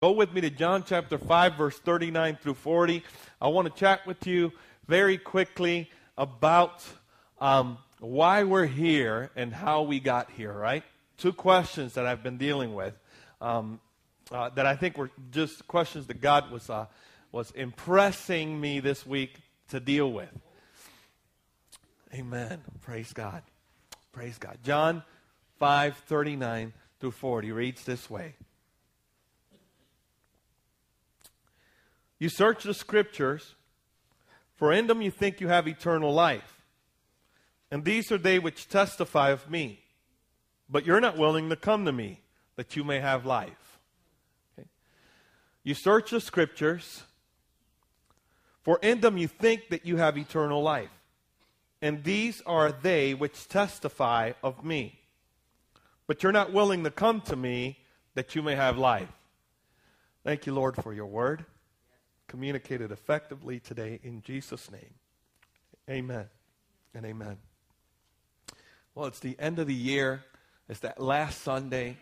[0.00, 3.02] Go with me to John chapter 5, verse 39 through 40.
[3.40, 4.52] I want to chat with you
[4.86, 6.84] very quickly about
[7.40, 10.84] um, why we're here and how we got here, right?
[11.16, 12.94] Two questions that I've been dealing with
[13.40, 13.80] um,
[14.30, 16.86] uh, that I think were just questions that God was, uh,
[17.32, 19.40] was impressing me this week
[19.70, 20.30] to deal with.
[22.14, 22.60] Amen.
[22.82, 23.42] Praise God.
[24.12, 24.58] Praise God.
[24.62, 25.02] John
[25.58, 28.36] 5, 39 through 40 reads this way.
[32.18, 33.54] You search the scriptures,
[34.56, 36.64] for in them you think you have eternal life.
[37.70, 39.80] And these are they which testify of me.
[40.68, 42.20] But you're not willing to come to me
[42.56, 43.78] that you may have life.
[44.58, 44.68] Okay?
[45.62, 47.04] You search the scriptures,
[48.62, 50.90] for in them you think that you have eternal life.
[51.80, 54.98] And these are they which testify of me.
[56.08, 57.78] But you're not willing to come to me
[58.14, 59.08] that you may have life.
[60.24, 61.44] Thank you, Lord, for your word
[62.28, 64.94] communicated effectively today in Jesus' name.
[65.90, 66.26] Amen
[66.94, 67.38] and amen.
[68.94, 70.22] Well, it's the end of the year.
[70.68, 71.96] It's that last Sunday.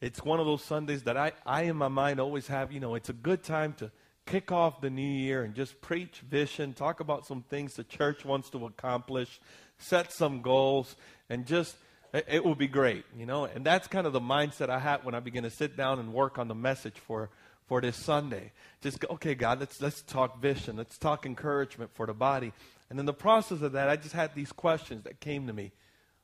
[0.00, 2.94] It's one of those Sundays that I, I in my mind always have, you know,
[2.94, 3.90] it's a good time to
[4.26, 8.24] kick off the new year and just preach vision, talk about some things the church
[8.24, 9.40] wants to accomplish,
[9.78, 10.96] set some goals,
[11.30, 11.76] and just
[12.12, 13.44] it, it will be great, you know.
[13.44, 16.12] And that's kind of the mindset I had when I began to sit down and
[16.12, 17.30] work on the message for
[17.66, 18.52] for this Sunday.
[18.80, 20.76] Just go, okay, God, let's let's talk vision.
[20.76, 22.52] Let's talk encouragement for the body.
[22.88, 25.72] And in the process of that, I just had these questions that came to me.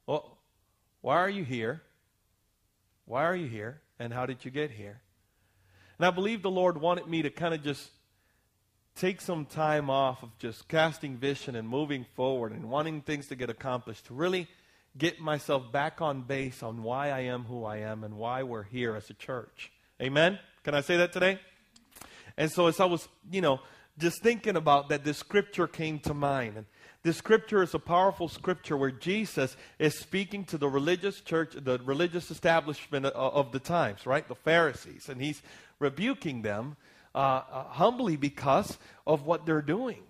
[0.06, 0.38] Well,
[1.00, 1.82] why are you here?
[3.04, 3.80] Why are you here?
[3.98, 5.00] And how did you get here?
[5.98, 7.90] And I believe the Lord wanted me to kind of just
[8.94, 13.34] take some time off of just casting vision and moving forward and wanting things to
[13.34, 14.46] get accomplished to really
[14.96, 18.64] get myself back on base on why I am who I am and why we're
[18.64, 19.72] here as a church.
[20.00, 20.38] Amen?
[20.64, 21.38] Can I say that today?
[22.36, 23.60] And so as I was, you know,
[23.98, 26.56] just thinking about that, this scripture came to mind.
[26.56, 26.66] And
[27.02, 31.80] this scripture is a powerful scripture where Jesus is speaking to the religious church, the
[31.84, 34.26] religious establishment of the times, right?
[34.26, 35.08] The Pharisees.
[35.08, 35.42] And he's
[35.78, 36.76] rebuking them
[37.14, 40.02] uh, uh, humbly because of what they're doing.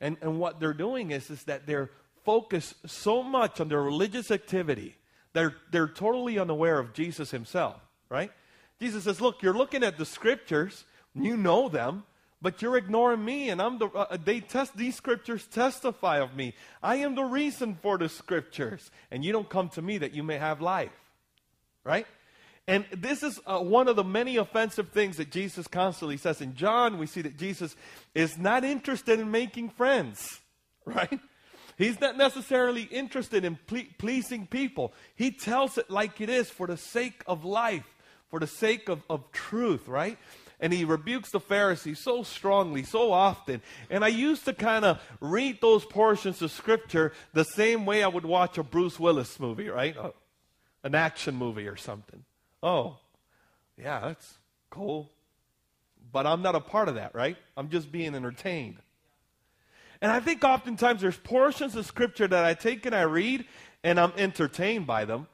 [0.00, 1.90] And, and what they're doing is, is that they're
[2.24, 4.96] focused so much on their religious activity,
[5.32, 8.30] they're, they're totally unaware of Jesus himself, right?
[8.80, 12.04] Jesus says, Look, you're looking at the scriptures, you know them,
[12.42, 16.54] but you're ignoring me, and I'm the, uh, they test, these scriptures testify of me.
[16.82, 20.22] I am the reason for the scriptures, and you don't come to me that you
[20.22, 20.90] may have life.
[21.84, 22.06] Right?
[22.66, 26.40] And this is uh, one of the many offensive things that Jesus constantly says.
[26.40, 27.74] In John, we see that Jesus
[28.14, 30.40] is not interested in making friends,
[30.84, 31.20] right?
[31.76, 34.92] He's not necessarily interested in ple- pleasing people.
[35.16, 37.86] He tells it like it is for the sake of life
[38.30, 40.16] for the sake of, of truth, right?
[40.60, 43.60] And he rebukes the Pharisees so strongly, so often.
[43.88, 48.08] And I used to kind of read those portions of scripture the same way I
[48.08, 49.96] would watch a Bruce Willis movie, right?
[49.96, 50.10] Uh,
[50.84, 52.24] an action movie or something.
[52.62, 52.98] Oh,
[53.76, 55.10] yeah, that's cool.
[56.12, 57.36] But I'm not a part of that, right?
[57.56, 58.76] I'm just being entertained.
[60.02, 63.44] And I think oftentimes there's portions of scripture that I take and I read
[63.82, 65.26] and I'm entertained by them,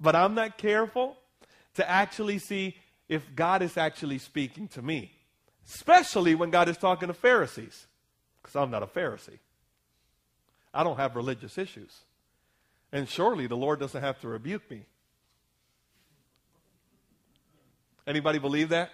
[0.00, 1.16] but I'm not careful
[1.78, 2.76] to actually see
[3.08, 5.12] if God is actually speaking to me,
[5.64, 7.86] especially when God is talking to Pharisees,
[8.42, 9.38] because I'm not a Pharisee.
[10.74, 11.96] I don't have religious issues.
[12.90, 14.86] And surely the Lord doesn't have to rebuke me.
[18.04, 18.90] Anybody believe that?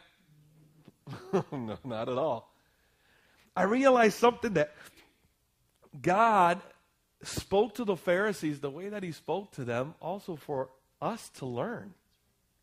[1.33, 2.53] no, not at all.
[3.57, 4.75] I realized something that
[6.03, 6.61] God
[7.23, 10.69] spoke to the Pharisees the way that He spoke to them, also for
[11.01, 11.95] us to learn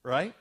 [0.03, 0.33] right?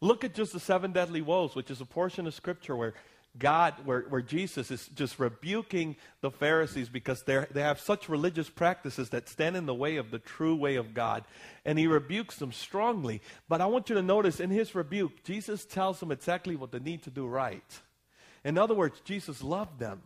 [0.00, 2.94] Look at just the seven deadly woes, which is a portion of scripture where
[3.38, 8.48] God, where, where Jesus is just rebuking the Pharisees because they they have such religious
[8.48, 11.24] practices that stand in the way of the true way of God.
[11.64, 13.20] And he rebukes them strongly.
[13.48, 16.78] But I want you to notice in his rebuke, Jesus tells them exactly what they
[16.78, 17.80] need to do right.
[18.44, 20.02] In other words, Jesus loved them.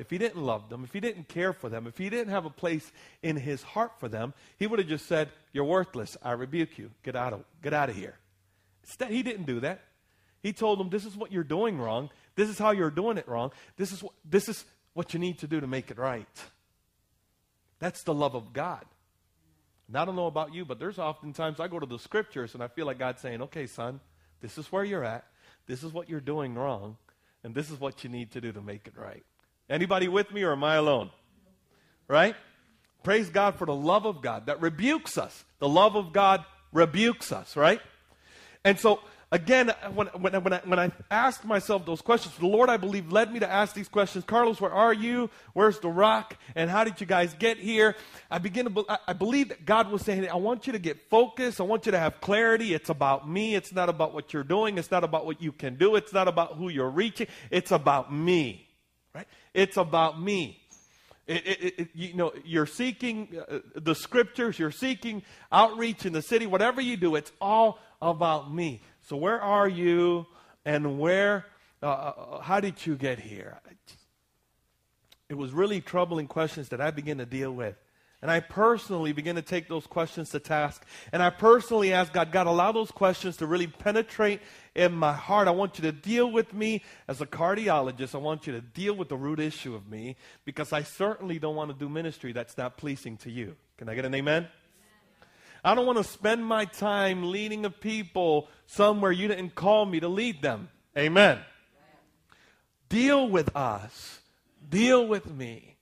[0.00, 2.46] If he didn't love them, if he didn't care for them, if he didn't have
[2.46, 2.90] a place
[3.22, 6.16] in his heart for them, he would have just said, You're worthless.
[6.22, 6.90] I rebuke you.
[7.02, 8.14] Get out of, get out of here.
[8.82, 9.82] Instead, he didn't do that.
[10.42, 12.08] He told them, This is what you're doing wrong.
[12.34, 13.52] This is how you're doing it wrong.
[13.76, 14.64] This is, what, this is
[14.94, 16.26] what you need to do to make it right.
[17.78, 18.86] That's the love of God.
[19.86, 22.62] And I don't know about you, but there's oftentimes I go to the scriptures and
[22.62, 24.00] I feel like God's saying, Okay, son,
[24.40, 25.26] this is where you're at.
[25.66, 26.96] This is what you're doing wrong.
[27.44, 29.24] And this is what you need to do to make it right.
[29.70, 31.10] Anybody with me or am I alone?
[32.08, 32.34] Right?
[33.02, 35.44] Praise God for the love of God that rebukes us.
[35.60, 37.80] The love of God rebukes us, right?
[38.64, 39.00] And so
[39.32, 43.12] again, when, when, when, I, when I asked myself those questions, the Lord, I believe,
[43.12, 44.24] led me to ask these questions.
[44.24, 45.30] Carlos, where are you?
[45.52, 46.36] Where's the rock?
[46.54, 47.96] And how did you guys get here?
[48.30, 51.08] I begin to, be, I believe that God was saying, I want you to get
[51.08, 51.60] focused.
[51.60, 52.74] I want you to have clarity.
[52.74, 53.54] It's about me.
[53.54, 54.78] It's not about what you're doing.
[54.78, 55.94] It's not about what you can do.
[55.96, 57.28] It's not about who you're reaching.
[57.50, 58.66] It's about me,
[59.14, 59.26] right?
[59.54, 60.60] It's about me.
[61.26, 65.22] It, it, it, you know, you're seeking uh, the scriptures, you're seeking
[65.52, 68.82] outreach in the city, whatever you do, it's all about me.
[69.02, 70.26] So, where are you
[70.64, 71.46] and where,
[71.82, 73.60] uh, uh, uh how did you get here?
[75.28, 77.76] It was really troubling questions that I began to deal with.
[78.22, 80.84] And I personally begin to take those questions to task.
[81.12, 84.40] And I personally ask God, God, allow those questions to really penetrate
[84.74, 85.48] in my heart.
[85.48, 88.14] I want you to deal with me as a cardiologist.
[88.14, 91.56] I want you to deal with the root issue of me because I certainly don't
[91.56, 93.56] want to do ministry that's not pleasing to you.
[93.76, 94.48] Can I get an amen?
[95.62, 100.00] I don't want to spend my time leading a people somewhere you didn't call me
[100.00, 100.70] to lead them.
[100.96, 101.38] Amen.
[102.88, 104.20] Deal with us.
[104.66, 105.76] Deal with me.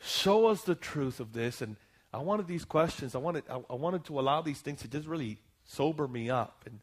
[0.00, 1.62] Show us the truth of this.
[1.62, 1.76] And
[2.12, 5.06] I wanted these questions, I wanted, I, I wanted to allow these things to just
[5.06, 6.80] really sober me up and,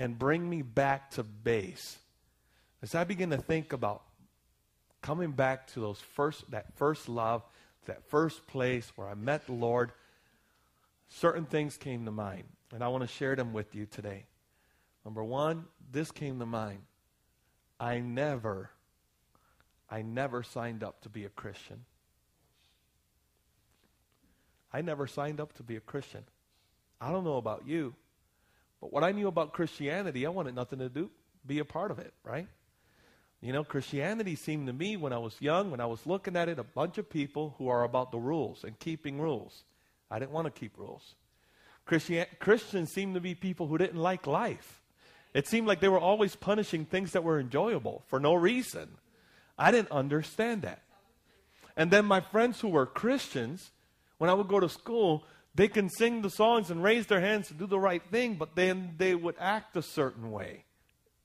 [0.00, 1.98] and bring me back to base.
[2.82, 4.02] As I begin to think about
[5.02, 7.42] coming back to those first, that first love,
[7.84, 9.92] that first place where I met the Lord,
[11.08, 12.44] certain things came to mind.
[12.72, 14.24] And I want to share them with you today.
[15.04, 16.80] Number one, this came to mind.
[17.78, 18.70] I never,
[19.90, 21.84] I never signed up to be a Christian.
[24.72, 26.24] I never signed up to be a Christian.
[27.02, 27.94] I don't know about you,
[28.80, 31.10] but what I knew about Christianity, I wanted nothing to do,
[31.46, 32.46] be a part of it, right?
[33.40, 36.48] You know, Christianity seemed to me when I was young, when I was looking at
[36.48, 39.64] it, a bunch of people who are about the rules and keeping rules.
[40.10, 41.14] I didn't want to keep rules.
[41.86, 44.82] Christian, Christians seemed to be people who didn't like life.
[45.32, 48.88] It seemed like they were always punishing things that were enjoyable for no reason.
[49.58, 50.82] I didn't understand that.
[51.76, 53.70] And then my friends who were Christians,
[54.18, 55.24] when I would go to school,
[55.54, 58.54] they can sing the songs and raise their hands to do the right thing, but
[58.54, 60.64] then they would act a certain way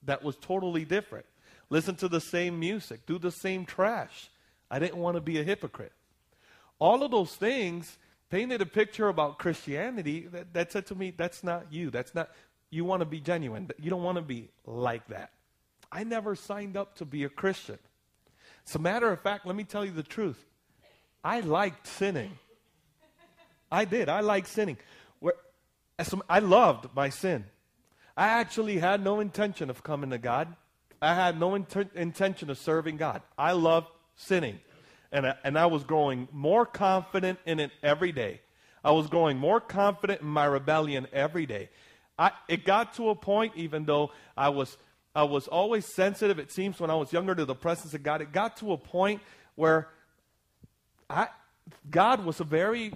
[0.04, 1.26] that was totally different.
[1.70, 4.30] Listen to the same music, do the same trash.
[4.70, 5.94] I didn't want to be a hypocrite.
[6.80, 7.98] All of those things
[8.30, 11.90] painted a picture about Christianity that, that said to me, that's not you.
[11.90, 12.30] That's not,
[12.70, 13.70] you want to be genuine.
[13.80, 15.32] You don't want to be like that.
[15.92, 17.78] I never signed up to be a Christian.
[18.68, 20.44] As a matter of fact, let me tell you the truth.
[21.24, 22.38] I liked sinning.
[23.72, 24.10] I did.
[24.10, 24.78] I liked sinning.
[26.30, 27.46] I loved my sin.
[28.18, 30.56] I actually had no intention of coming to God.
[31.02, 33.22] I had no int- intention of serving God.
[33.38, 34.60] I loved sinning.
[35.12, 38.42] And I, and I was growing more confident in it every day.
[38.84, 41.70] I was growing more confident in my rebellion every day.
[42.20, 44.78] I, it got to a point, even though I was,
[45.16, 48.22] I was always sensitive, it seems, when I was younger to the presence of God,
[48.22, 49.22] it got to a point
[49.56, 49.90] where
[51.10, 51.28] I,
[51.90, 52.94] God was a very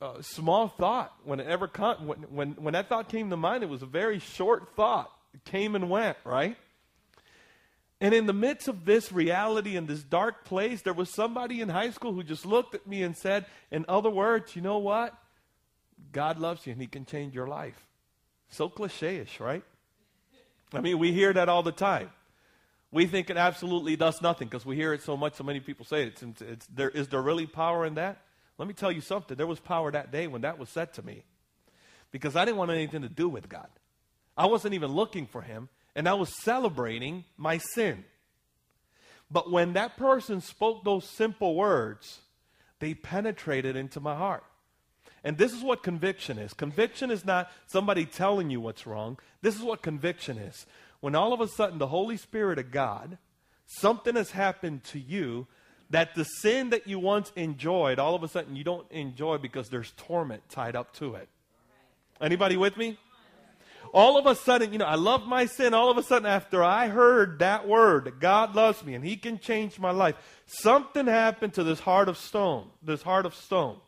[0.00, 3.62] uh, small thought when it ever come, when, when, when that thought came to mind,
[3.62, 5.10] it was a very short thought.
[5.34, 6.56] It came and went, right?
[8.00, 11.68] And in the midst of this reality and this dark place, there was somebody in
[11.68, 15.14] high school who just looked at me and said, in other words, you know what?
[16.12, 17.86] God loves you and he can change your life.
[18.48, 19.62] So cliche ish, right?
[20.72, 22.10] I mean, we hear that all the time.
[22.90, 25.84] We think it absolutely does nothing because we hear it so much, so many people
[25.84, 26.22] say it.
[26.22, 28.22] It's, it's, there, is there really power in that?
[28.60, 29.38] Let me tell you something.
[29.38, 31.22] There was power that day when that was said to me
[32.12, 33.68] because I didn't want anything to do with God.
[34.36, 38.04] I wasn't even looking for Him, and I was celebrating my sin.
[39.30, 42.18] But when that person spoke those simple words,
[42.80, 44.44] they penetrated into my heart.
[45.24, 46.52] And this is what conviction is.
[46.52, 49.18] Conviction is not somebody telling you what's wrong.
[49.40, 50.66] This is what conviction is.
[51.00, 53.16] When all of a sudden the Holy Spirit of God,
[53.64, 55.46] something has happened to you
[55.90, 59.68] that the sin that you once enjoyed, all of a sudden you don't enjoy because
[59.68, 61.28] there's torment tied up to it.
[62.20, 62.98] Anybody with me?
[63.92, 65.74] All of a sudden, you know, I love my sin.
[65.74, 69.16] All of a sudden, after I heard that word that God loves me and He
[69.16, 70.14] can change my life,
[70.46, 73.78] something happened to this heart of stone, this heart of stone.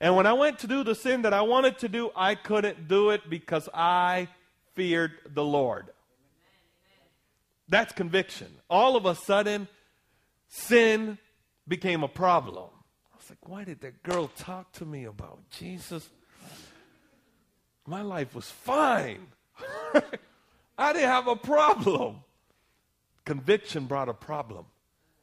[0.00, 2.88] And when I went to do the sin that I wanted to do, I couldn't
[2.88, 4.28] do it because I
[4.74, 5.86] feared the Lord.
[7.68, 8.48] That's conviction.
[8.68, 9.66] All of a sudden,
[10.50, 11.16] sin
[11.66, 12.68] became a problem.
[13.12, 16.08] I was like, why did that girl talk to me about Jesus?
[17.86, 19.26] My life was fine.
[20.78, 22.20] I didn't have a problem.
[23.24, 24.66] Conviction brought a problem,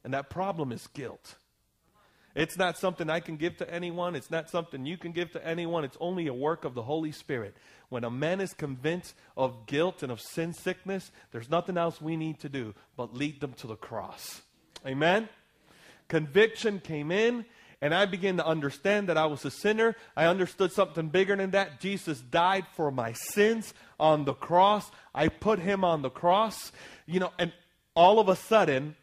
[0.03, 1.35] and that problem is guilt.
[2.35, 4.15] It's not something I can give to anyone.
[4.15, 5.83] It's not something you can give to anyone.
[5.83, 7.55] It's only a work of the Holy Spirit.
[7.89, 12.15] when a man is convinced of guilt and of sin sickness, there's nothing else we
[12.15, 14.41] need to do but lead them to the cross.
[14.85, 15.29] Amen?
[16.07, 17.45] Conviction came in,
[17.81, 19.95] and I began to understand that I was a sinner.
[20.15, 21.79] I understood something bigger than that.
[21.79, 24.89] Jesus died for my sins on the cross.
[25.13, 26.71] I put him on the cross.
[27.05, 27.51] You know, and
[27.95, 28.95] all of a sudden,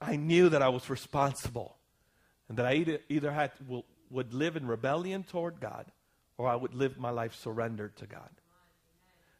[0.00, 1.76] I knew that I was responsible
[2.48, 5.86] and that I either, either had to, would live in rebellion toward God
[6.38, 8.30] or I would live my life surrendered to God.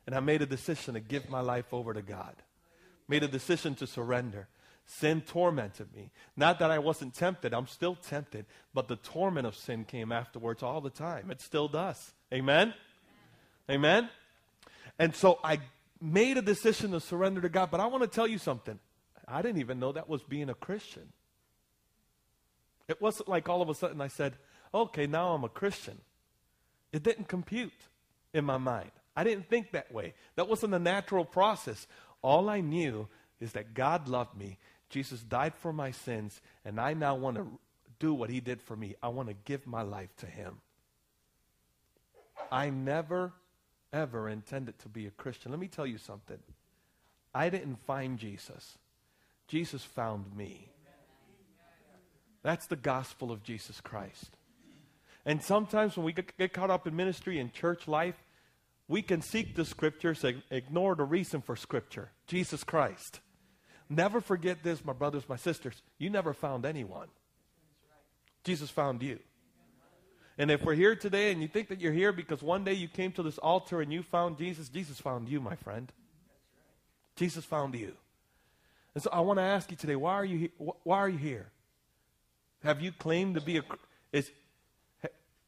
[0.07, 2.35] And I made a decision to give my life over to God.
[3.09, 4.49] Made a decision to surrender.
[4.93, 6.11] Sin tormented me.
[6.37, 8.45] Not that I wasn't tempted, I'm still tempted,
[8.75, 11.31] but the torment of sin came afterwards all the time.
[11.31, 12.13] It still does.
[12.35, 12.75] Amen?
[13.71, 14.09] Amen?
[14.99, 15.61] And so I
[16.01, 18.81] made a decision to surrender to God, but I want to tell you something.
[19.29, 21.13] I didn't even know that was being a Christian.
[22.89, 24.35] It wasn't like all of a sudden I said,
[24.75, 25.99] okay, now I'm a Christian.
[26.93, 27.73] It didn't compute
[28.35, 28.91] in my mind.
[29.15, 30.15] I didn't think that way.
[30.35, 31.87] That wasn't a natural process.
[32.23, 33.07] All I knew
[33.41, 34.59] is that God loved me.
[34.89, 37.47] Jesus died for my sins, and I now want to
[37.99, 38.97] do what he did for me.
[39.03, 40.59] I want to give my life to him.
[42.51, 43.33] I never,
[43.93, 45.53] ever intended to be a Christian.
[45.53, 46.39] Let me tell you something.
[47.35, 48.79] I didn't find Jesus,
[49.47, 50.69] Jesus found me.
[52.43, 54.37] That's the gospel of Jesus Christ.
[55.27, 58.25] And sometimes when we get caught up in ministry and church life,
[58.89, 63.21] we can seek the scriptures, and ignore the reason for scripture Jesus Christ.
[63.91, 65.83] Never forget this, my brothers, my sisters.
[65.99, 67.09] You never found anyone,
[68.45, 69.19] Jesus found you.
[70.39, 72.89] And if we're here today and you think that you're here because one day you
[72.89, 75.93] came to this altar and you found Jesus, Jesus found you, my friend.
[77.17, 77.93] Jesus found you.
[78.95, 81.19] And so I want to ask you today, why are you, he- why are you
[81.19, 81.51] here?
[82.63, 83.63] Have you claimed to be a
[84.13, 84.31] is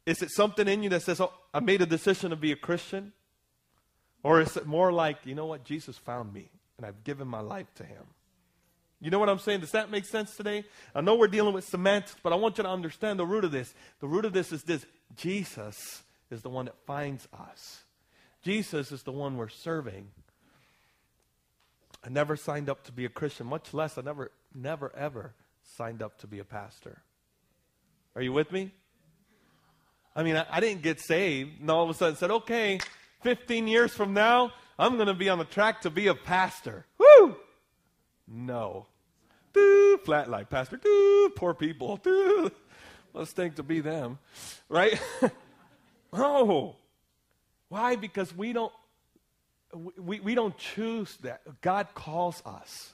[0.04, 2.56] is it something in you that says, "Oh, I made a decision to be a
[2.56, 3.12] Christian?"
[4.24, 5.64] Or is it more like, "You know what?
[5.64, 8.06] Jesus found me and I've given my life to him."
[9.02, 9.60] You know what I'm saying?
[9.60, 10.64] Does that make sense today?
[10.94, 13.50] I know we're dealing with semantics, but I want you to understand the root of
[13.50, 13.74] this.
[13.98, 17.82] The root of this is this Jesus is the one that finds us,
[18.42, 20.06] Jesus is the one we're serving.
[22.04, 25.34] I never signed up to be a Christian, much less I never, never, ever
[25.76, 27.02] signed up to be a pastor.
[28.14, 28.72] Are you with me?
[30.14, 32.80] I mean, I, I didn't get saved and all of a sudden said, okay,
[33.22, 36.86] 15 years from now, I'm going to be on the track to be a pastor.
[36.98, 37.36] Woo!
[38.26, 38.86] No.
[39.52, 40.76] Doo, flat light pastor.
[40.76, 41.96] Doo, poor people.
[41.96, 42.50] Doo.
[43.14, 44.18] Let's think to be them.
[44.68, 45.00] Right?
[46.12, 46.76] oh.
[47.68, 47.96] Why?
[47.96, 48.72] Because we don't
[49.74, 51.40] we, we don't choose that.
[51.60, 52.92] God calls us.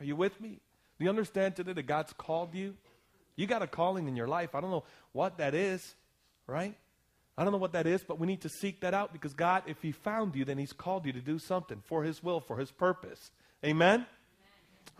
[0.00, 0.60] Are you with me?
[0.98, 2.74] Do you understand today that God's called you?
[3.36, 4.54] You got a calling in your life.
[4.54, 5.94] I don't know what that is,
[6.46, 6.74] right?
[7.36, 9.62] I don't know what that is, but we need to seek that out because God,
[9.66, 12.58] if He found you, then He's called you to do something for His will, for
[12.58, 13.30] His purpose.
[13.64, 14.04] Amen?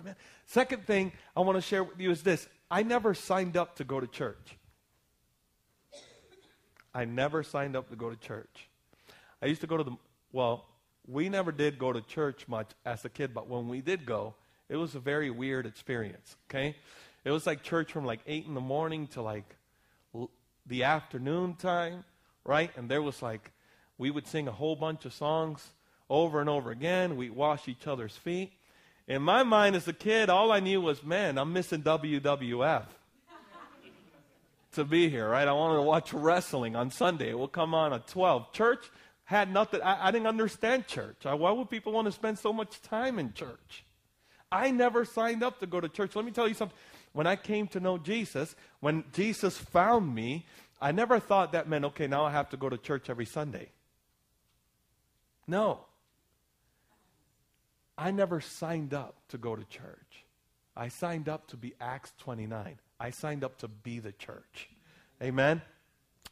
[0.00, 0.16] Amen.
[0.46, 3.84] Second thing I want to share with you is this I never signed up to
[3.84, 4.56] go to church.
[6.94, 8.68] I never signed up to go to church.
[9.40, 9.96] I used to go to the,
[10.32, 10.66] well,
[11.06, 14.34] we never did go to church much as a kid, but when we did go,
[14.68, 16.76] it was a very weird experience, okay?
[17.24, 19.56] It was like church from like 8 in the morning to like
[20.14, 20.30] l-
[20.66, 22.04] the afternoon time,
[22.44, 22.70] right?
[22.76, 23.52] And there was like,
[23.98, 25.72] we would sing a whole bunch of songs
[26.08, 27.16] over and over again.
[27.16, 28.52] We'd wash each other's feet.
[29.08, 32.86] In my mind as a kid, all I knew was, man, I'm missing WWF
[34.72, 35.46] to be here, right?
[35.46, 37.30] I wanted to watch wrestling on Sunday.
[37.30, 38.52] It will come on at 12.
[38.52, 38.84] Church
[39.24, 39.82] had nothing.
[39.82, 41.24] I, I didn't understand church.
[41.24, 43.84] Why would people want to spend so much time in church?
[44.50, 46.14] I never signed up to go to church.
[46.14, 46.76] Let me tell you something.
[47.12, 50.46] When I came to know Jesus, when Jesus found me,
[50.80, 53.68] I never thought that meant, okay, now I have to go to church every Sunday.
[55.46, 55.80] No.
[57.96, 60.24] I never signed up to go to church.
[60.76, 62.78] I signed up to be Acts 29.
[62.98, 64.68] I signed up to be the church.
[65.22, 65.60] Amen.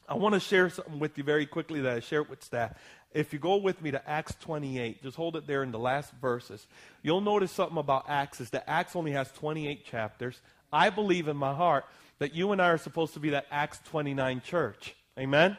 [0.08, 2.72] I want to share something with you very quickly that I shared with staff.
[3.12, 6.12] If you go with me to Acts 28, just hold it there in the last
[6.20, 6.66] verses.
[7.02, 10.40] You'll notice something about Acts is that Acts only has 28 chapters.
[10.72, 11.84] I believe in my heart
[12.18, 14.94] that you and I are supposed to be that Acts 29 church.
[15.18, 15.56] Amen?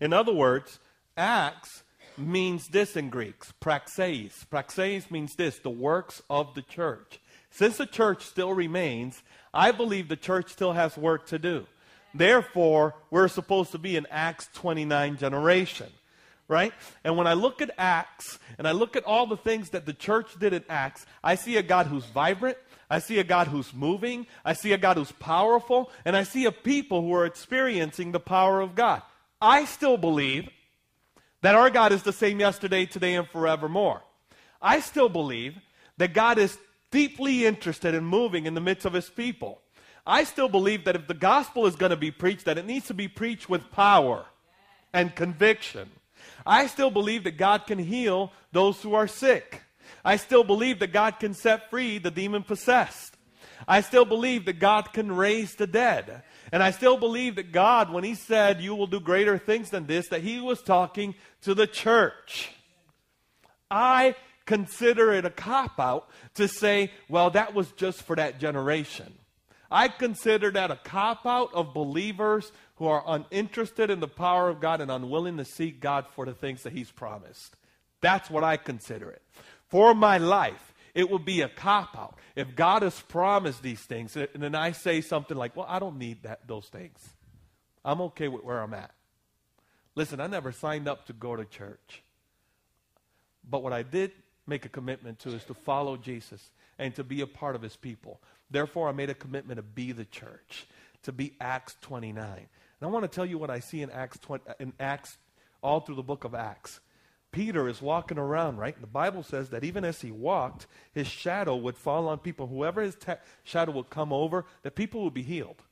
[0.00, 0.78] In other words,
[1.16, 1.81] Acts
[2.18, 4.46] means this in Greeks, praxeis.
[4.50, 7.20] Praxeis means this, the works of the church.
[7.50, 11.66] Since the church still remains, I believe the church still has work to do.
[12.14, 15.88] Therefore, we're supposed to be an Acts 29 generation,
[16.48, 16.72] right?
[17.04, 19.92] And when I look at Acts and I look at all the things that the
[19.92, 22.58] church did in Acts, I see a God who's vibrant.
[22.90, 24.26] I see a God who's moving.
[24.44, 25.90] I see a God who's powerful.
[26.04, 29.02] And I see a people who are experiencing the power of God.
[29.40, 30.50] I still believe
[31.42, 34.02] that our God is the same yesterday, today, and forevermore.
[34.60, 35.56] I still believe
[35.98, 36.56] that God is
[36.90, 39.60] deeply interested in moving in the midst of his people.
[40.06, 42.86] I still believe that if the gospel is going to be preached, that it needs
[42.88, 44.24] to be preached with power
[44.92, 45.90] and conviction.
[46.44, 49.62] I still believe that God can heal those who are sick.
[50.04, 53.16] I still believe that God can set free the demon possessed.
[53.66, 56.22] I still believe that God can raise the dead.
[56.50, 59.86] And I still believe that God, when He said, You will do greater things than
[59.86, 62.50] this, that He was talking to the church.
[63.70, 64.14] I
[64.46, 69.14] consider it a cop out to say, Well, that was just for that generation.
[69.70, 74.60] I consider that a cop out of believers who are uninterested in the power of
[74.60, 77.56] God and unwilling to seek God for the things that He's promised.
[78.00, 79.22] That's what I consider it.
[79.68, 82.18] For my life, it would be a cop out.
[82.36, 85.98] If God has promised these things, and then I say something like, Well, I don't
[85.98, 86.98] need that, those things.
[87.84, 88.92] I'm okay with where I'm at.
[89.94, 92.02] Listen, I never signed up to go to church.
[93.48, 94.12] But what I did
[94.46, 97.76] make a commitment to is to follow Jesus and to be a part of his
[97.76, 98.20] people.
[98.50, 100.66] Therefore, I made a commitment to be the church,
[101.02, 102.26] to be Acts 29.
[102.36, 102.46] And
[102.80, 105.18] I want to tell you what I see in Acts 20, in Acts
[105.62, 106.80] all through the book of Acts.
[107.30, 108.78] Peter is walking around, right?
[108.78, 112.46] The Bible says that even as he walked, his shadow would fall on people.
[112.46, 112.96] Whoever his
[113.42, 115.62] shadow would come over, that people would be healed.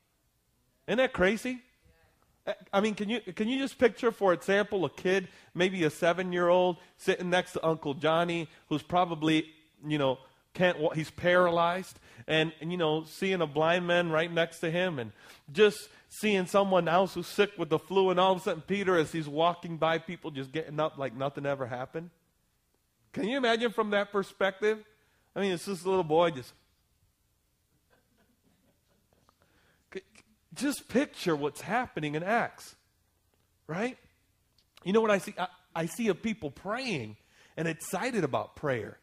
[0.86, 1.60] Isn't that crazy?
[2.72, 6.78] I mean, can you can you just picture, for example, a kid, maybe a seven-year-old,
[6.96, 9.46] sitting next to Uncle Johnny, who's probably,
[9.86, 10.18] you know,
[10.54, 14.98] can't he's paralyzed, and, and you know, seeing a blind man right next to him,
[14.98, 15.12] and
[15.52, 18.96] just seeing someone else who's sick with the flu, and all of a sudden Peter,
[18.96, 22.10] as he's walking by people, just getting up like nothing ever happened.
[23.12, 24.78] Can you imagine from that perspective?
[25.36, 26.52] I mean, it's just a little boy just.
[30.54, 32.74] Just picture what's happening in Acts,
[33.66, 33.96] right?
[34.84, 35.34] You know what I see?
[35.38, 37.16] I, I see of people praying
[37.56, 38.98] and excited about prayer.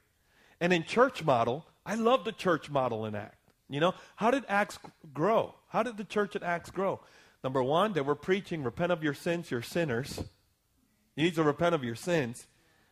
[0.60, 3.36] And in church model, I love the church model in Acts.
[3.70, 4.80] You know, how did Acts
[5.14, 5.54] grow?
[5.70, 7.02] How did the church at Acts grow?
[7.44, 10.22] Number one, they were preaching, repent of your sins, you're sinners.
[11.16, 12.48] You need to repent of your sins.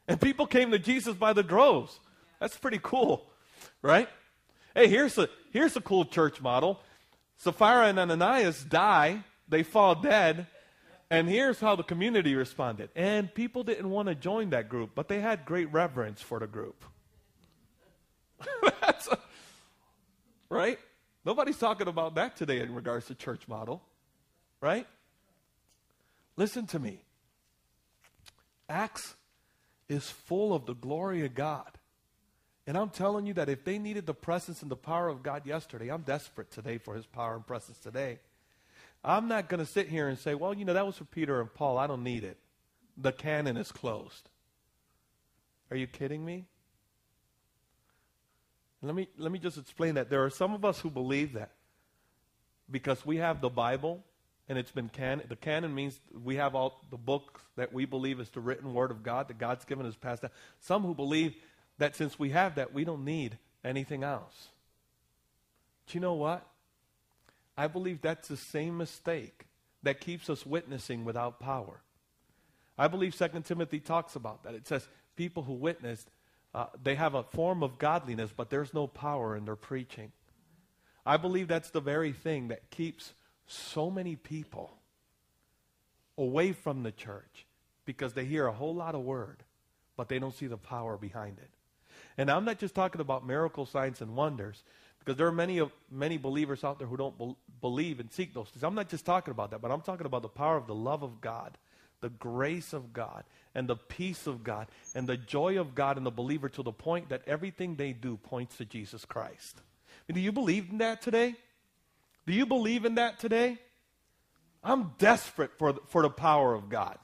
[0.08, 2.00] And people came to Jesus by the droves.
[2.40, 3.30] That's pretty cool,
[3.82, 4.08] right?
[4.76, 6.82] Hey, here's a, here's a cool church model.
[7.38, 10.48] Sapphira and Ananias die, they fall dead,
[11.10, 12.90] and here's how the community responded.
[12.96, 16.48] And people didn't want to join that group, but they had great reverence for the
[16.48, 16.84] group.
[18.82, 19.20] That's a,
[20.50, 20.80] right?
[21.24, 23.82] Nobody's talking about that today in regards to church model,
[24.62, 24.88] right?
[26.38, 27.02] Listen to me.
[28.68, 29.16] Acts
[29.88, 31.70] is full of the glory of God.
[32.68, 35.46] And I'm telling you that if they needed the presence and the power of God
[35.46, 38.20] yesterday, I'm desperate today for his power and presence today.
[39.04, 41.40] I'm not going to sit here and say, well, you know, that was for Peter
[41.40, 41.78] and Paul.
[41.78, 42.38] I don't need it.
[42.98, 44.30] The canon is closed.
[45.70, 46.46] Are you kidding me?
[48.82, 50.10] Let me, let me just explain that.
[50.10, 51.52] There are some of us who believe that
[52.70, 54.04] because we have the Bible
[54.48, 55.26] and it's been canon.
[55.28, 58.92] The canon means we have all the books that we believe is the written word
[58.92, 60.32] of God that God's given us passed down.
[60.60, 61.36] Some who believe
[61.78, 64.50] that since we have that, we don't need anything else.
[65.88, 66.46] Do you know what?
[67.58, 69.46] I believe that's the same mistake
[69.84, 71.82] that keeps us witnessing without power.
[72.78, 74.56] I believe 2 Timothy talks about that.
[74.56, 76.10] It says people who witnessed
[76.56, 80.14] uh, they have a form of godliness, but there's no power in their preaching.
[81.06, 83.14] I believe that's the very thing that keeps
[83.46, 84.78] so many people
[86.18, 87.46] away from the church
[87.84, 89.44] because they hear a whole lot of word,
[89.98, 91.50] but they don't see the power behind it.
[92.18, 94.64] And I'm not just talking about miracle signs and wonders,
[95.00, 98.34] because there are many of many believers out there who don't be- believe and seek
[98.34, 98.64] those things.
[98.64, 101.04] I'm not just talking about that, but I'm talking about the power of the love
[101.04, 101.58] of God,
[102.02, 103.24] the grace of God,
[103.54, 106.72] and the peace of God and the joy of God in the believer to the
[106.72, 109.62] point that everything they do points to Jesus Christ.
[110.12, 111.36] Do you believe in that today?
[112.28, 113.58] Do you believe in that today?
[114.64, 116.98] I'm desperate for for the power of God.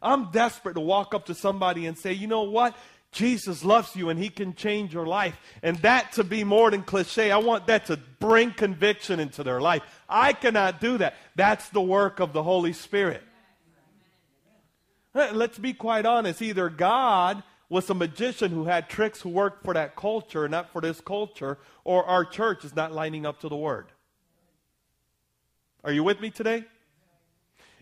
[0.00, 2.76] I'm desperate to walk up to somebody and say, you know what?
[3.14, 5.38] Jesus loves you and he can change your life.
[5.62, 9.60] And that to be more than cliche, I want that to bring conviction into their
[9.60, 9.82] life.
[10.08, 11.14] I cannot do that.
[11.34, 13.22] That's the work of the Holy Spirit.
[15.14, 16.42] Let's be quite honest.
[16.42, 20.80] Either God was a magician who had tricks who worked for that culture, not for
[20.80, 23.86] this culture, or our church is not lining up to the word.
[25.84, 26.64] Are you with me today?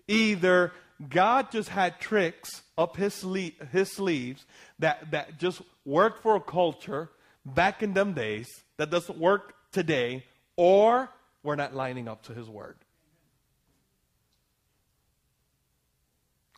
[0.08, 0.72] Either
[1.08, 3.24] God just had tricks up his,
[3.70, 4.44] his sleeves
[4.78, 7.10] that, that just worked for a culture
[7.44, 10.24] back in them days that doesn't work today,
[10.56, 11.08] or
[11.42, 12.76] we're not lining up to his word.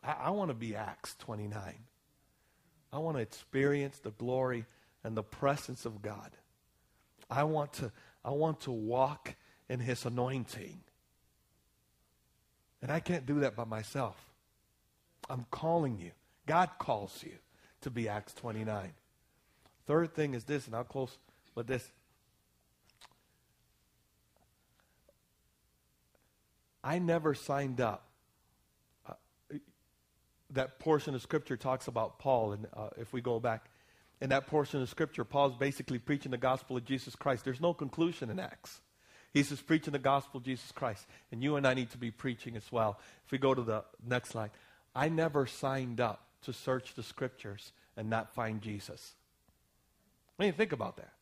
[0.02, 1.60] I, I want to be Acts 29.
[2.92, 4.66] I want to experience the glory
[5.02, 6.30] and the presence of God.
[7.30, 7.90] I want to,
[8.24, 9.34] I want to walk
[9.68, 10.80] in his anointing.
[12.82, 14.16] And I can't do that by myself.
[15.28, 16.10] I'm calling you.
[16.46, 17.32] God calls you
[17.82, 18.92] to be Acts 29.
[19.86, 21.16] Third thing is this, and I'll close
[21.54, 21.90] with this.
[26.82, 28.06] I never signed up.
[29.08, 29.14] Uh,
[30.50, 33.70] that portion of Scripture talks about Paul, and uh, if we go back,
[34.20, 37.44] in that portion of Scripture, Paul's basically preaching the gospel of Jesus Christ.
[37.44, 38.80] There's no conclusion in Acts.
[39.32, 41.06] He's just preaching the gospel of Jesus Christ.
[41.32, 43.00] And you and I need to be preaching as well.
[43.26, 44.50] If we go to the next slide,
[44.94, 49.14] I never signed up to search the Scriptures and not find Jesus.
[50.38, 51.12] I mean, think about that.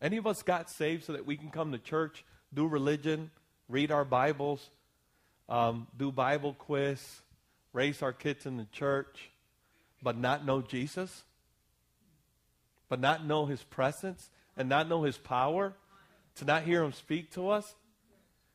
[0.00, 3.30] Any of us got saved so that we can come to church, do religion,
[3.68, 4.70] read our Bibles,
[5.48, 7.20] um, do Bible quiz,
[7.72, 9.30] raise our kids in the church,
[10.02, 11.22] but not know Jesus?
[12.88, 15.74] But not know his presence and not know his power?
[16.36, 17.74] To not hear him speak to us?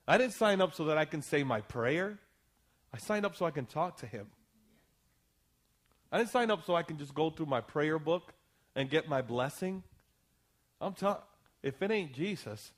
[0.08, 2.18] I didn't sign up so that I can say my prayer.
[2.94, 4.28] I signed up so I can talk to him.
[6.12, 8.34] I didn't sign up so I can just go through my prayer book
[8.76, 9.84] and get my blessing.
[10.80, 11.18] I'm telling
[11.64, 12.72] if it ain't Jesus,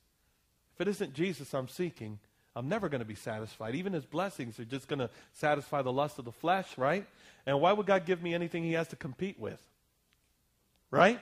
[0.74, 2.19] if it isn't Jesus I'm seeking,
[2.56, 3.76] I'm never going to be satisfied.
[3.76, 7.06] Even his blessings are just going to satisfy the lust of the flesh, right?
[7.45, 9.60] And why would God give me anything he has to compete with?
[10.89, 11.19] Right?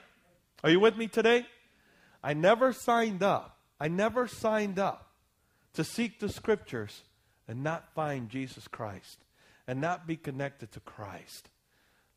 [0.63, 1.45] Are you with me today?
[2.23, 3.57] I never signed up.
[3.79, 5.11] I never signed up
[5.73, 7.03] to seek the scriptures
[7.47, 9.19] and not find Jesus Christ
[9.67, 11.49] and not be connected to Christ.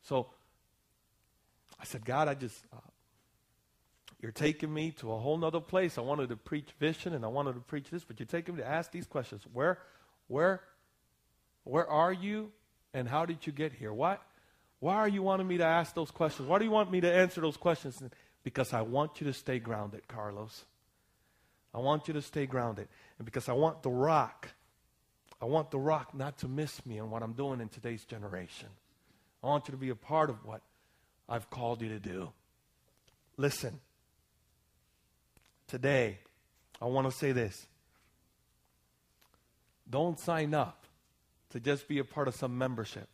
[0.02, 0.28] So
[1.80, 2.76] I said, God, I just, uh,
[4.20, 5.98] you're taking me to a whole nother place.
[5.98, 8.62] I wanted to preach vision and I wanted to preach this, but you're taking me
[8.62, 9.42] to ask these questions.
[9.52, 9.78] Where,
[10.28, 10.60] where,
[11.64, 12.52] where are you
[12.92, 13.92] and how did you get here?
[13.92, 14.18] Why,
[14.78, 16.48] why are you wanting me to ask those questions?
[16.48, 18.02] Why do you want me to answer those questions?
[18.42, 20.64] Because I want you to stay grounded, Carlos.
[21.74, 22.88] I want you to stay grounded.
[23.18, 24.48] And because I want the rock,
[25.42, 28.68] I want the rock not to miss me and what I'm doing in today's generation.
[29.42, 30.60] I want you to be a part of what
[31.28, 32.30] I've called you to do.
[33.36, 33.80] Listen,
[35.66, 36.18] today,
[36.80, 37.66] I want to say this.
[39.88, 40.84] Don't sign up
[41.50, 43.08] to just be a part of some membership.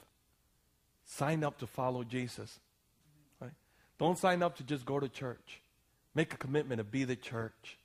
[1.06, 2.58] Sign up to follow Jesus.
[3.40, 3.52] Right?
[3.98, 5.60] Don't sign up to just go to church.
[6.14, 7.78] Make a commitment to be the church.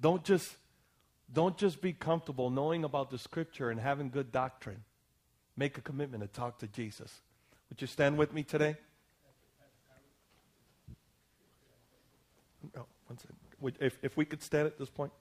[0.00, 0.56] Don't just
[1.32, 4.84] don't just be comfortable knowing about the scripture and having good doctrine.
[5.56, 7.20] Make a commitment to talk to Jesus.
[7.68, 8.76] Would you stand with me today?
[12.76, 13.36] Oh, one second.
[13.60, 15.12] Would, if, if we could stand at this point.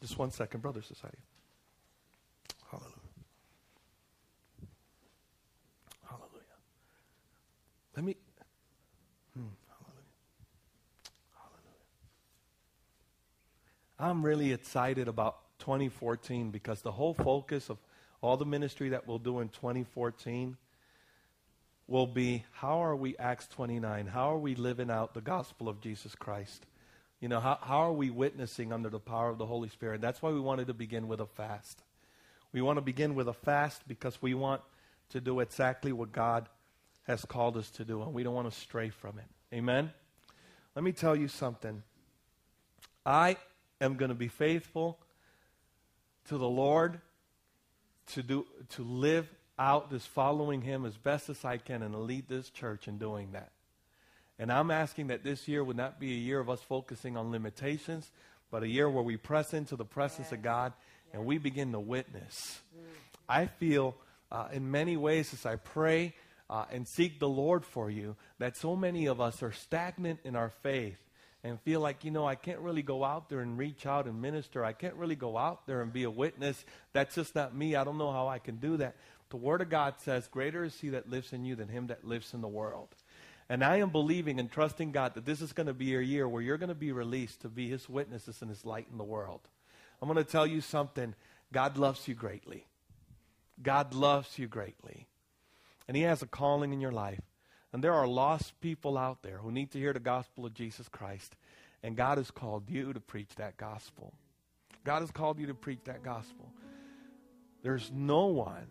[0.00, 1.18] Just one second, Brother Society.
[2.70, 2.92] Hallelujah.
[6.06, 6.58] Hallelujah.
[7.96, 8.16] Let me.
[9.34, 10.08] Hmm, hallelujah.
[11.34, 11.88] Hallelujah.
[14.00, 17.78] I'm really excited about 2014 because the whole focus of
[18.20, 20.56] all the ministry that we'll do in 2014
[21.88, 25.80] will be how are we, Acts 29, how are we living out the gospel of
[25.80, 26.64] Jesus Christ?
[27.20, 30.00] You know, how, how are we witnessing under the power of the Holy Spirit?
[30.00, 31.82] That's why we wanted to begin with a fast.
[32.52, 34.62] We want to begin with a fast because we want
[35.10, 36.48] to do exactly what God
[37.08, 39.56] has called us to do, and we don't want to stray from it.
[39.56, 39.90] Amen?
[40.76, 41.82] Let me tell you something.
[43.04, 43.38] I
[43.80, 44.98] am going to be faithful
[46.28, 47.00] to the Lord
[48.08, 52.28] to do to live out this following him as best as I can and lead
[52.28, 53.50] this church in doing that.
[54.38, 57.32] And I'm asking that this year would not be a year of us focusing on
[57.32, 58.10] limitations,
[58.50, 60.72] but a year where we press into the presence of God
[61.12, 62.60] and we begin to witness.
[63.28, 63.96] I feel
[64.30, 66.14] uh, in many ways as I pray
[66.48, 70.36] uh, and seek the Lord for you that so many of us are stagnant in
[70.36, 70.98] our faith
[71.48, 74.20] and feel like, you know, I can't really go out there and reach out and
[74.22, 74.64] minister.
[74.64, 76.64] I can't really go out there and be a witness.
[76.92, 77.76] That's just not me.
[77.76, 78.96] I don't know how I can do that.
[79.30, 82.04] The Word of God says, Greater is He that lives in you than him that
[82.04, 82.88] lives in the world.
[83.48, 86.28] And I am believing and trusting God that this is going to be a year
[86.28, 89.04] where you're going to be released to be His witnesses and His light in the
[89.04, 89.40] world.
[90.00, 91.14] I'm going to tell you something.
[91.52, 92.66] God loves you greatly.
[93.62, 95.06] God loves you greatly.
[95.86, 97.20] And He has a calling in your life.
[97.72, 100.88] And there are lost people out there who need to hear the gospel of Jesus
[100.88, 101.36] Christ.
[101.82, 104.14] And God has called you to preach that gospel.
[104.84, 106.50] God has called you to preach that gospel.
[107.62, 108.66] There's no one,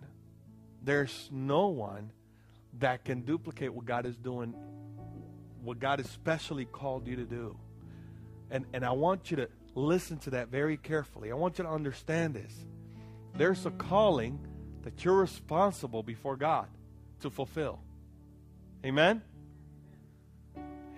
[0.82, 2.12] there's no one
[2.80, 4.54] that can duplicate what God is doing,
[5.62, 7.58] what God has specially called you to do.
[8.50, 11.32] And, and I want you to listen to that very carefully.
[11.32, 12.54] I want you to understand this.
[13.36, 14.40] There's a calling
[14.84, 16.68] that you're responsible before God
[17.22, 17.80] to fulfill.
[18.86, 19.22] Amen?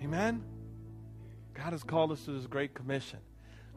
[0.02, 0.42] Amen?
[1.54, 3.18] God has called us to this great commission.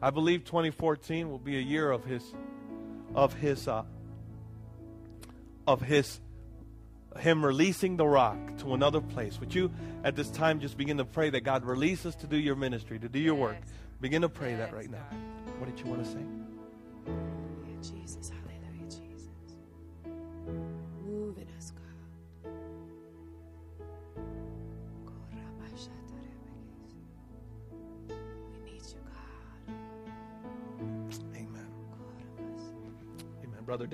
[0.00, 2.22] I believe 2014 will be a year of His,
[3.14, 3.84] of His, uh,
[5.66, 6.20] of His,
[7.18, 9.38] Him releasing the rock to another place.
[9.40, 9.70] Would you,
[10.02, 12.98] at this time, just begin to pray that God release us to do your ministry,
[12.98, 13.58] to do your work?
[14.00, 15.06] Begin to pray that right now.
[15.58, 17.94] What did you want to say?
[17.96, 18.30] Jesus.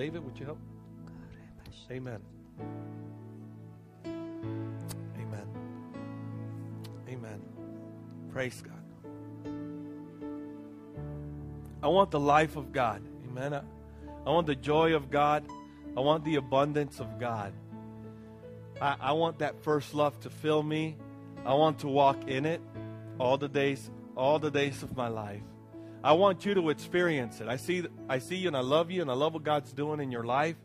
[0.01, 0.57] David, would you help?
[1.91, 2.19] Amen.
[4.03, 5.47] Amen.
[7.07, 7.39] Amen.
[8.33, 9.53] Praise God.
[11.83, 13.03] I want the life of God.
[13.29, 13.53] Amen.
[13.53, 13.61] I,
[14.25, 15.45] I want the joy of God.
[15.95, 17.53] I want the abundance of God.
[18.81, 20.97] I, I want that first love to fill me.
[21.45, 22.61] I want to walk in it
[23.19, 25.43] all the days, all the days of my life.
[26.03, 27.47] I want you to experience it.
[27.47, 30.01] I see, I see you, and I love you, and I love what God's doing
[30.01, 30.57] in your life.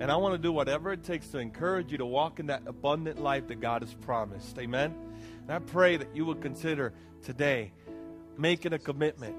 [0.00, 2.62] And I want to do whatever it takes to encourage you to walk in that
[2.66, 4.58] abundant life that God has promised.
[4.58, 4.92] Amen.
[5.42, 7.70] And I pray that you will consider today
[8.36, 9.36] making a commitment,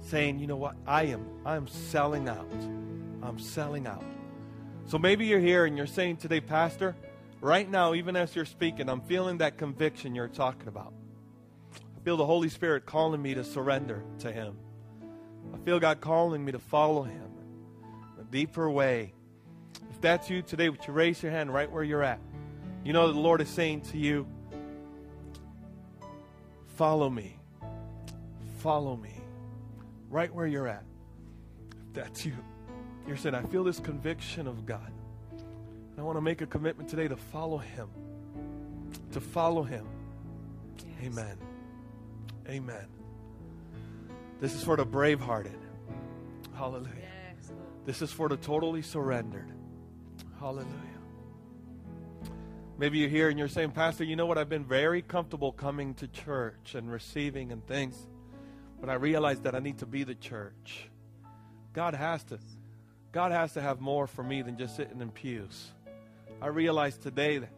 [0.00, 2.50] saying, you know what, I am, I am selling out.
[3.22, 4.02] I'm selling out.
[4.86, 6.96] So maybe you're here and you're saying today, Pastor,
[7.40, 10.92] right now, even as you're speaking, I'm feeling that conviction you're talking about.
[11.74, 14.56] I feel the Holy Spirit calling me to surrender to Him.
[15.54, 17.30] I feel God calling me to follow Him
[18.16, 19.12] in a deeper way.
[19.90, 22.20] If that's you today, would you raise your hand right where you're at?
[22.84, 24.26] You know the Lord is saying to you,
[26.76, 27.38] Follow me.
[28.58, 29.14] Follow me.
[30.10, 30.84] Right where you're at.
[31.70, 32.36] If that's you,
[33.06, 34.92] you're saying, I feel this conviction of God.
[35.32, 37.88] And I want to make a commitment today to follow Him.
[39.12, 39.86] To follow Him.
[40.78, 41.06] Yes.
[41.06, 41.38] Amen.
[42.46, 42.86] Amen.
[44.40, 45.58] This is for the brave-hearted.
[46.54, 46.90] Hallelujah.
[46.98, 47.52] Yes,
[47.84, 49.50] This is for the totally surrendered.
[50.38, 50.70] Hallelujah.
[52.78, 54.36] Maybe you're here and you're saying, Pastor, you know what?
[54.36, 58.06] I've been very comfortable coming to church and receiving and things,
[58.80, 60.90] but I realize that I need to be the church.
[61.72, 62.38] God has to,
[63.12, 65.72] God has to have more for me than just sitting in pews.
[66.42, 67.48] I realize today that,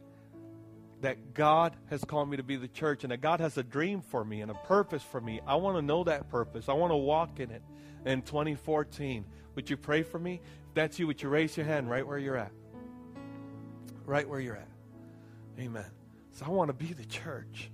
[1.01, 4.01] that God has called me to be the church and that God has a dream
[4.01, 5.41] for me and a purpose for me.
[5.47, 6.69] I want to know that purpose.
[6.69, 7.63] I want to walk in it
[8.05, 9.25] in 2014.
[9.55, 10.41] Would you pray for me?
[10.69, 12.53] If that's you, would you raise your hand right where you're at?
[14.07, 14.69] Right where you're at.
[15.59, 15.85] Amen.
[16.33, 17.71] So I want to be the church.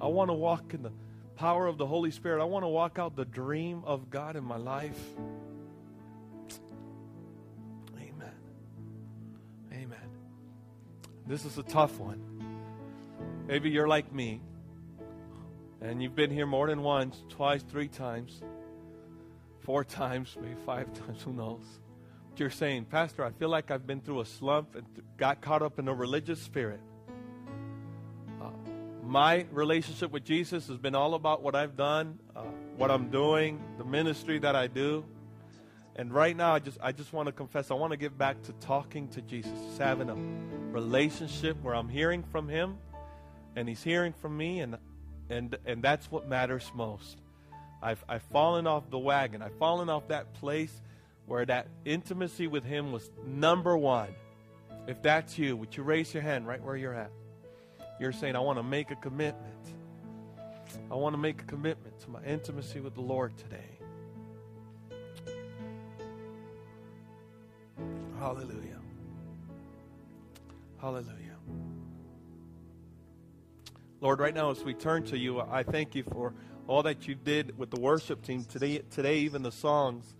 [0.00, 0.92] I want to walk in the
[1.36, 2.40] power of the Holy Spirit.
[2.40, 4.98] I want to walk out the dream of God in my life.
[7.96, 8.34] Amen.
[9.72, 9.98] Amen.
[11.26, 12.29] This is a tough one.
[13.46, 14.40] Maybe you're like me,
[15.80, 18.42] and you've been here more than once, twice, three times,
[19.60, 21.64] four times, maybe five times, who knows?
[22.30, 25.40] But you're saying, Pastor, I feel like I've been through a slump and th- got
[25.40, 26.80] caught up in a religious spirit.
[28.40, 28.50] Uh,
[29.02, 32.42] my relationship with Jesus has been all about what I've done, uh,
[32.76, 35.04] what I'm doing, the ministry that I do.
[35.96, 37.70] And right now, I just I just want to confess.
[37.70, 40.14] I want to get back to talking to Jesus, just having a
[40.72, 42.78] relationship where I'm hearing from Him,
[43.56, 44.78] and He's hearing from me, and
[45.28, 47.18] and and that's what matters most.
[47.82, 49.42] I've I've fallen off the wagon.
[49.42, 50.80] I've fallen off that place
[51.26, 54.08] where that intimacy with Him was number one.
[54.86, 57.12] If that's you, would you raise your hand right where you're at?
[58.00, 59.54] You're saying, I want to make a commitment.
[60.90, 63.78] I want to make a commitment to my intimacy with the Lord today.
[68.18, 68.80] Hallelujah.
[70.80, 71.19] Hallelujah.
[74.02, 76.32] Lord, right now as we turn to you, I thank you for
[76.66, 78.78] all that you did with the worship team today.
[78.90, 80.14] Today, even the songs,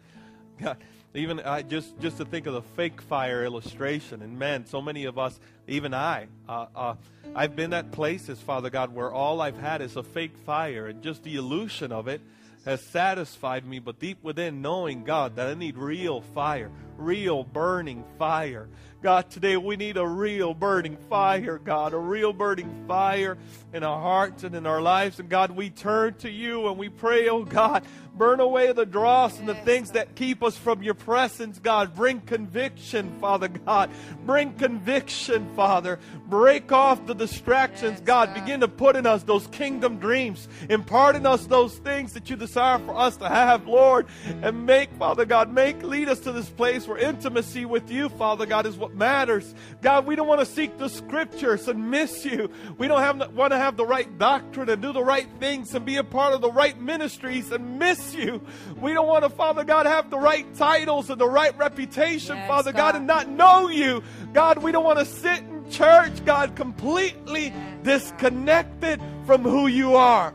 [0.61, 0.77] God,
[1.15, 5.07] even I just just to think of the fake fire illustration, and man, so many
[5.07, 6.95] of us, even I, uh, uh,
[7.35, 11.03] I've been at places, Father God, where all I've had is a fake fire, and
[11.03, 12.21] just the illusion of it
[12.67, 13.79] has satisfied me.
[13.79, 18.69] But deep within, knowing God that I need real fire, real burning fire.
[19.03, 23.39] God, today we need a real burning fire, God, a real burning fire
[23.73, 25.19] in our hearts and in our lives.
[25.19, 27.83] And God, we turn to you and we pray, oh God,
[28.15, 31.95] burn away the dross and the things that keep us from your presence, God.
[31.95, 33.89] Bring conviction, Father God.
[34.27, 35.99] Bring conviction, Father.
[36.27, 38.35] Break off the distractions, God.
[38.35, 40.47] Begin to put in us those kingdom dreams.
[40.69, 44.09] Impart in us those things that you desire for us to have, Lord.
[44.43, 48.47] And make, Father God, make, lead us to this place where intimacy with you, Father
[48.47, 49.55] God, is what matters.
[49.81, 52.51] God, we don't want to seek the scriptures and miss you.
[52.79, 55.87] We don't have, want to have the right doctrine and do the right things and
[55.87, 58.43] be a part of the right ministries and miss you.
[58.81, 62.49] We don't want to, Father God, have the right titles and the right reputation, Yes,
[62.49, 62.97] Father God, God.
[62.97, 64.03] and not know you.
[64.33, 67.85] God, we don't want to sit in church, God, completely Yes, God.
[67.85, 70.35] disconnected from who you are.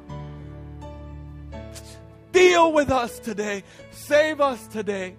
[2.32, 3.64] Deal with us today.
[3.92, 5.16] Save us today.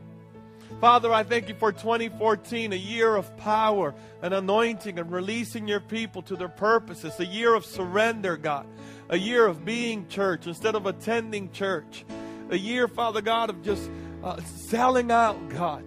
[0.80, 5.80] Father, I thank you for 2014, a year of power and anointing and releasing your
[5.80, 8.66] people to their purposes, a year of surrender, God,
[9.08, 12.04] a year of being church instead of attending church,
[12.50, 13.90] a year, Father God, of just
[14.22, 15.82] uh, selling out, God,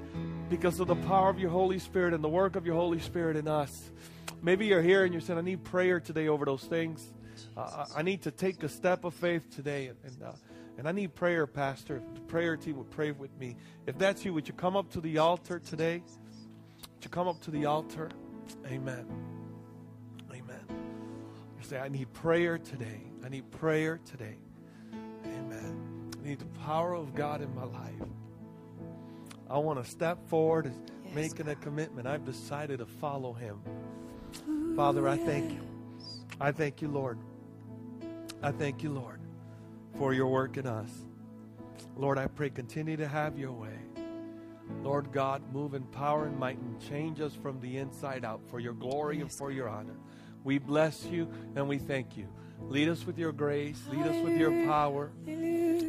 [0.49, 3.37] because of the power of your Holy Spirit and the work of your Holy Spirit
[3.37, 3.91] in us.
[4.41, 7.13] Maybe you're here and you're saying, I need prayer today over those things.
[7.55, 9.91] Uh, I need to take a step of faith today.
[10.03, 10.31] And, uh,
[10.79, 12.01] and I need prayer, Pastor.
[12.13, 13.57] The prayer team would pray with me.
[13.85, 16.01] If that's you, would you come up to the altar today?
[16.95, 18.09] Would you come up to the altar?
[18.65, 19.05] Amen.
[20.31, 20.65] Amen.
[20.69, 23.01] You say, I need prayer today.
[23.25, 24.37] I need prayer today.
[25.25, 26.11] Amen.
[26.23, 28.01] I need the power of God in my life.
[29.49, 32.07] I want to step forward and Yes, making a commitment.
[32.07, 33.59] I've decided to follow Him.
[34.75, 35.61] Father, I thank you.
[36.39, 37.17] I thank you, Lord.
[38.41, 39.18] I thank you, Lord,
[39.99, 40.89] for your work in us.
[41.97, 43.77] Lord, I pray continue to have your way.
[44.81, 48.61] Lord God, move in power and might and change us from the inside out for
[48.61, 49.97] your glory and Yes, for your honor.
[50.45, 52.29] We bless you and we thank you.
[52.61, 55.11] Lead us with your grace, lead us with your power,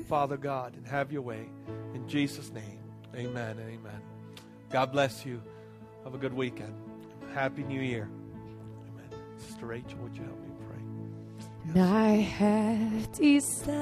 [0.09, 1.49] Father God, and have your way.
[1.95, 2.81] In Jesus' name,
[3.15, 4.01] amen and amen.
[4.71, 5.41] God bless you.
[6.03, 6.75] Have a good weekend.
[7.33, 8.09] Happy New Year.
[8.89, 9.21] Amen.
[9.39, 10.50] Sister Rachel, would you help me
[11.69, 13.77] And I have decided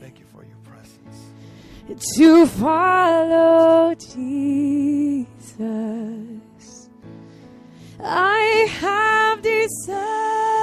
[0.00, 1.30] Thank you for your presence.
[2.16, 5.28] to follow Jesus.
[8.02, 10.59] I have decided